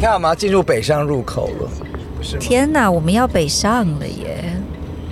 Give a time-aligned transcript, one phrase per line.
[0.00, 1.68] 看我们要进入北上入口了，
[2.22, 2.40] 是吗？
[2.40, 4.54] 天哪，我们要北上了耶！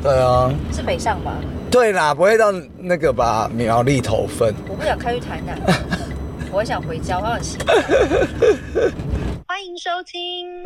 [0.03, 1.33] 对啊，是北上吧？
[1.71, 3.51] 对啦，不会到那个吧？
[3.53, 4.55] 苗栗头份。
[4.69, 5.59] 我不想开去台南，
[6.53, 7.77] 我很想回家，我很喜欢。
[9.49, 10.63] 欢迎收听。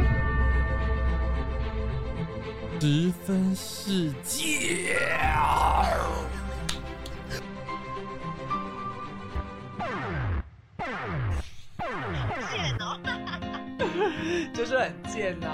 [2.80, 4.96] 十分世界。
[14.80, 15.46] 就是很贱呐、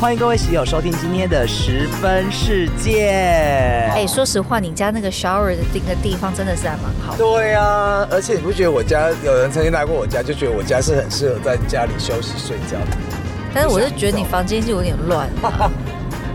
[0.00, 3.08] 欢迎各位喜友收听今天的十分世界。
[3.94, 7.18] 哎、说实话，你家那个 shower 的那个地方真的是还蛮好的。
[7.18, 13.13] 对啊，而且你不觉得我家有人曾经来过我家，就觉得我家是很适合在家里休息睡觉的？
[13.54, 15.28] 但是我是觉得你房间是有点乱。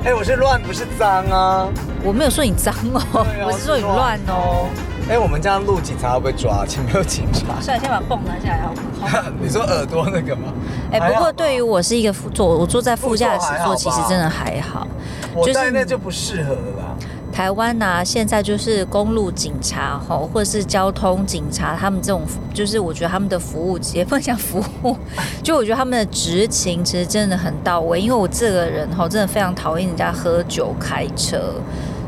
[0.06, 1.68] 哎、我是乱不是脏啊！
[2.02, 4.70] 我没有说你脏哦， 我是说你乱哦。
[5.10, 6.66] 哎、我们这样录警察会不会抓？
[6.66, 7.60] 前面有警察。
[7.60, 9.24] 算了，先把泵拿下来好不好？
[9.42, 10.54] 你说耳朵那个吗？
[10.94, 14.88] 哎、不过对于我是一个副座，我坐在副驾驶座，其实真的还好。
[15.36, 16.89] 就是我在那就不适合了啦。
[17.32, 24.96] 台湾呐、现在就是公路警察吼，或者是交通警察，他们这种就是我觉得他们的服务也不能讲服务，
[25.42, 28.02] 就我觉得他们的执勤其实真的很到位。
[28.02, 31.54] 因为我这个人吼真的非常讨厌人家喝酒开车，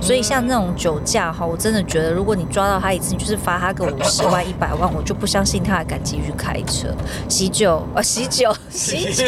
[0.01, 6.89] 所以像那种酒驾哈，我真的觉得如果你抓到他一次，你就是罚他个五十万、 一百万，我就不相信他还敢继续开车。
[7.29, 9.25] 喜酒啊，喜酒，喜酒，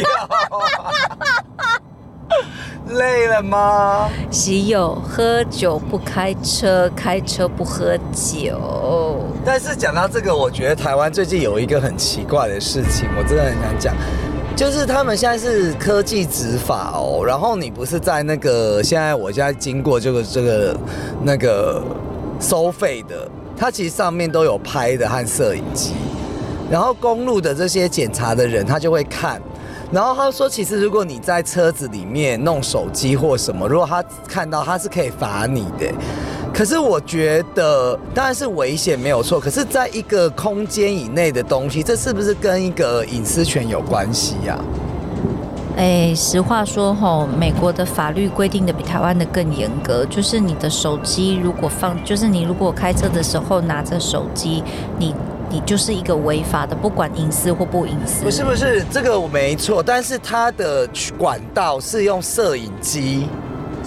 [2.95, 4.09] 累了吗？
[4.29, 9.21] 喜友，喝酒不开车，开车不喝酒。
[9.45, 13.95] 但是讲到这个，我觉得台湾最近有一个很奇怪的事情，我真的很想讲，
[14.55, 20.77] 就是他们现在是科技执法哦，然后你不是在那个现在我现在经过这个这个
[21.23, 21.81] 那个
[22.39, 25.93] 收费的，它其实上面都有拍的和摄影机，
[26.69, 29.41] 然后公路的这些检查的人他就会看。
[29.93, 35.85] 然后他说，其实如果你在车子里面弄手机或什么，如果他看到，他是可以罚你的。
[36.51, 44.59] 可是我觉得当然是危险没有错，可是在一个空间以内的东西，这是不是跟一个隐私权有关系呀、
[45.77, 54.63] 哎，实话说吼，美国的法律规定的比台湾的更严格，就是你的手机如果放，就是你如果开车的时候拿着手机，
[54.97, 55.13] 你
[55.53, 58.23] 你就是一个违法的，不管隐私或不隐私。
[58.23, 63.27] 不是不是，这个我没错，但是它的管道是用摄影机。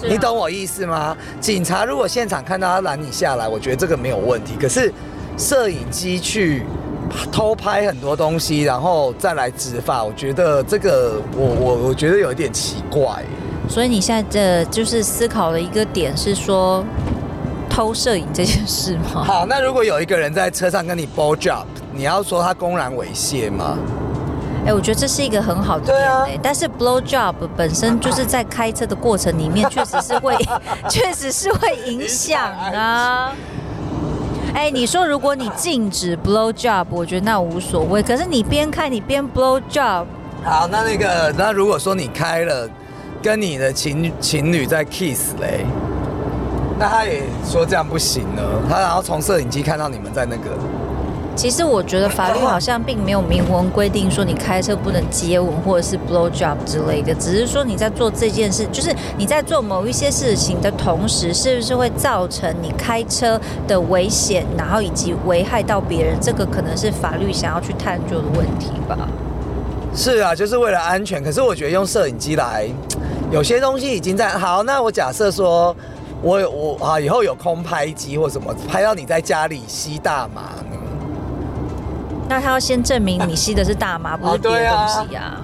[0.01, 1.17] 你懂我意思吗？
[1.41, 4.53] 警察如果现场看到他拦你下来，我觉得这个没有问题。
[4.57, 4.93] 可是
[5.37, 6.63] 摄影机去
[7.33, 13.21] 偷拍很多东西，然后再来执法，我觉得这个我我我觉得有一点奇怪。
[13.67, 16.85] 所以你现在的就是思考的一个点是说，
[17.77, 19.23] 偷摄影这件事吗？
[19.23, 23.77] 好，那如果有一个人在车上跟你 blow job，你要说他公然猥亵吗？
[24.65, 30.35] 哎、我觉得这是一个很好的点对啊哎、但是 blow job 本身就是在开车的过程里面，确实是会，
[30.89, 33.31] 确实是会影响啊。
[34.55, 38.01] 哎、你说如果你禁止 blow job，我觉得那无所谓。
[38.01, 40.03] 可是你边开你边 blow job，
[40.43, 42.67] 好，那那个，那如果说你开了，
[43.21, 45.63] 跟你的情情侣在 kiss 嘞，
[46.79, 48.41] 那他也说这样不行呢？
[48.69, 50.51] 他然后从摄影机看到你们在那个，
[51.35, 68.95] 其实我觉得法律好像并没有明文规定说你开车不能接吻或者是 blow job 之类的，只是说你在做这件事，就是你在做某一些事情的同时，是不是会造成你开车的危险，然后以及危害到别人，这个可能是法律想要去探究的问题吧。
[69.95, 71.23] 是啊，就是为了安全。
[71.23, 72.67] 可是我觉得用摄影机来，
[73.31, 74.61] 有些东西已经在好。
[74.61, 75.75] 那我假设说，
[76.21, 80.41] 我有我啊，以后有空拍机或什么，拍到你在家里吸大麻
[80.71, 80.77] 呢？
[82.29, 85.41] 那他要先证明你吸的是大麻， 不是别的东西啊。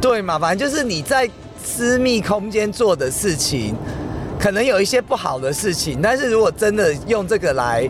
[0.00, 1.28] 对嘛，反正就是你在
[1.62, 3.74] 私密空间做的事情，
[4.38, 7.88] 可能有一些不好的事情，但是如果真的用这个来，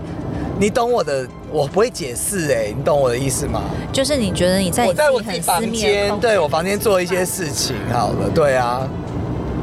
[0.59, 3.63] 你懂我的，我不会解释哎、你懂我的意思吗？
[3.93, 8.89] 就是你觉得你在在我自己房很私密间，对我房间做一些事情好了，对啊，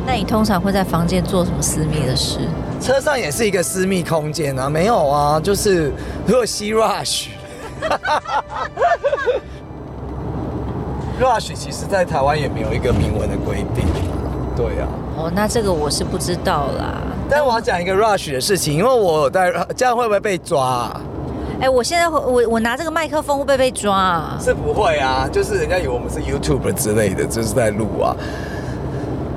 [0.05, 2.39] 那你通常会在房间做什么私密的事？
[2.79, 5.91] 车上也是一个私密空间啊，没有啊，就是
[6.27, 7.27] 如果吸 rush。
[11.19, 14.87] rush 其实在台湾也没有一个明文的规定啊，对啊。
[15.17, 17.01] 哦，那这个我是不知道啦。
[17.29, 21.01] 但我要讲一个 rush 的事情，因为我有在，这样会不会被抓、啊？
[21.61, 24.37] 哎、我现在会我我拿这个麦克风会不会被抓啊？
[24.39, 28.15] 是不会啊，就是人家以为我们是 YouTube 之类的，就是在录啊。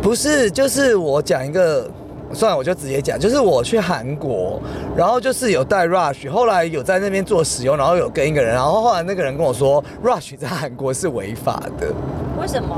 [0.03, 1.91] 不是，就是我讲一个，
[2.33, 4.61] 算了，我就直接讲，就是我去韩国，
[4.97, 11.89] 然后就是有带 Rush，后来有在那边做使用，然后有跟一个人，然后后来那个人跟我说，Rush 在韩国是违法的，
[12.41, 12.77] 为什么？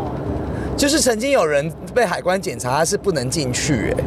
[0.76, 4.04] 就是曾经有人被海关检查，他是不能进去、哎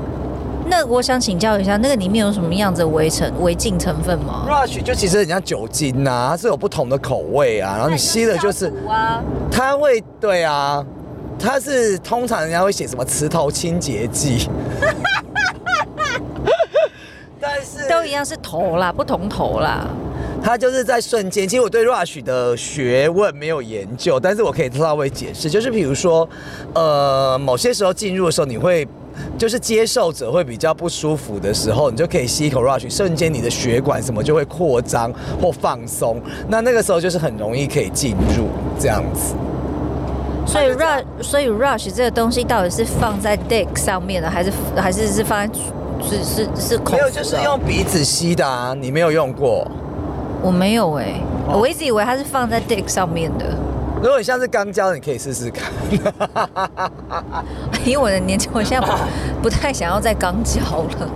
[0.66, 8.74] 那我想请教一下，那个里面有什么样子的违成违禁成分吗？，Rush 就其实很像酒精呐、它是有不同的口味啊，然后你吸的就是。
[8.88, 9.22] 啊，
[9.52, 10.84] 它会对啊，
[11.44, 14.48] 它是通常人家会写什么磁头清洁剂，
[17.38, 19.86] 但是都一样是头啦，不同头啦。
[20.42, 21.48] 它就是在瞬间。
[21.48, 26.28] 其实我对 Rush 的学问没有研究，但是我可以稍微解释，就是比如说，
[26.74, 28.88] 呃，某些时候进入的时候，你会。
[29.38, 38.48] 就是接受者会比较不舒服的时候，你就可以吸一口 rush，瞬间你的血管什么就会扩张或放松，那那个时候就是很容易可以进入
[38.80, 39.36] 这样子。
[40.46, 45.54] 所以 rush，所以 rush 这个东西到底是放在 dick 上面的，还是还是是放在
[46.02, 49.66] 是是是口没有，就是用鼻子吸的啊，你没有用过。
[50.42, 53.46] 我没有哎、哦我一直以为它是放在 dick 上面的，
[54.02, 55.72] 如果你像是钢胶，你可以试试看。
[57.86, 58.94] 因为我的年纪，我现在不
[59.44, 60.60] 不太想要再钢胶
[61.00, 61.10] 了。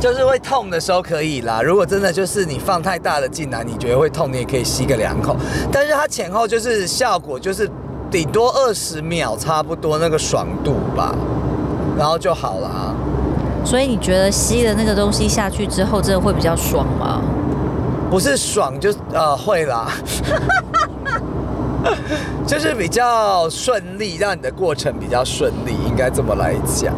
[0.00, 1.60] 就是会痛的时候可以啦。
[1.60, 5.36] 如果真的就是你放太大的进来，你觉得会痛，你也可以吸个两口。
[5.70, 7.68] 但是它前后就是效果就是
[8.10, 11.14] 顶多二十秒，差不多那个爽度吧，
[11.96, 12.94] 然后就好了啊。
[13.64, 17.20] 所以你觉得吸的那个东西下去之后，真的会比较爽吗？
[18.10, 19.92] 不是爽就呃会啦，
[22.44, 26.92] 就是比较顺利，让你的过程比较顺利，应该这么来讲。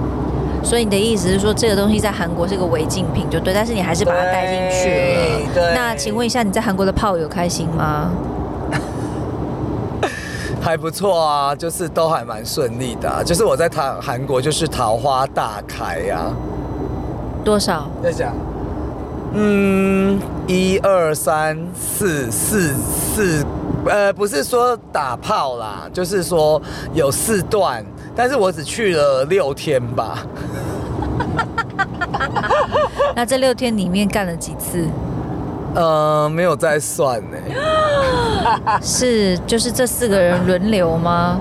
[0.64, 4.94] 所以你的意思是说，这个东西在韩国是个违禁品，就对，但是你还是把它带进去了。
[4.94, 8.10] 对对那请问一下，你在韩国的炮友开心吗？
[10.62, 16.32] 还不错啊，就是都还蛮顺利的啊、就是我在台韩国就是桃花大开呀、
[17.44, 17.90] 多少？
[18.00, 18.32] 在讲，
[19.34, 23.44] 嗯，一二三四四四，
[23.86, 26.62] 呃，不是说打炮啦，就是说
[26.94, 27.84] 有四段，
[28.14, 30.24] 但是我只去了六天吧。
[33.16, 34.86] 那这六天里面干了几次？
[35.74, 37.36] 呃，没有再算呢，
[38.82, 41.40] 是就是这四个人轮流吗？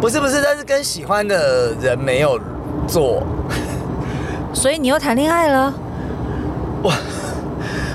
[0.00, 2.40] 不是不是，但是跟喜欢的人没有
[2.86, 3.22] 做。
[4.52, 5.72] 所以你又谈恋爱了？
[6.82, 6.92] 我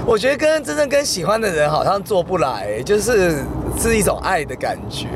[0.06, 3.44] 我觉得跟真正跟喜欢的人好像做不来，就是
[3.78, 5.08] 是一种爱的感觉。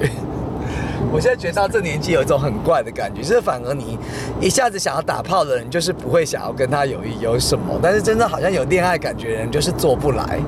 [1.12, 3.98] 我现在觉得到这年纪有一种很怪的感觉，就是反而你
[4.40, 10.40] 一下子想要打炮的人，就是不会想要跟他有有什么，但是真正好像有恋爱感觉的人，就是做不来。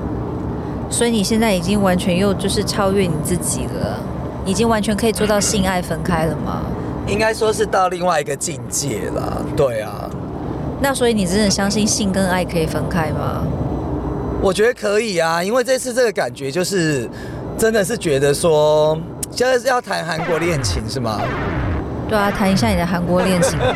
[0.92, 3.98] 所以你现在已经完全又就是超越你自己了，
[4.44, 6.60] 已经完全可以做到性爱分开了吗？
[7.06, 9.42] 应该说是到另外一个境界了。
[9.56, 10.08] 对啊，
[10.82, 13.42] 那所以你真的相信性跟爱可以分开吗？
[14.42, 17.08] 我觉得可以啊，因为这次这个感觉就是
[17.56, 18.96] 真的是觉得说，
[19.30, 21.22] 现在是要谈韩国恋情是吗？
[22.06, 23.74] 对啊，谈一下你的韩国恋情吧。